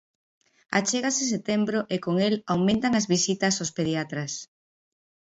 Achégase 0.79 1.23
setembro 1.33 1.79
e 1.95 1.97
con 2.05 2.15
el 2.27 2.33
aumentan 2.53 2.93
as 2.99 3.09
visitas 3.13 3.55
aos 3.57 3.73
pediatras. 3.77 4.33